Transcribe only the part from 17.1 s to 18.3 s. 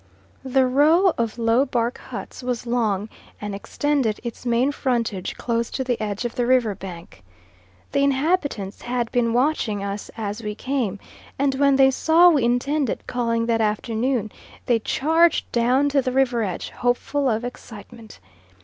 of excitement.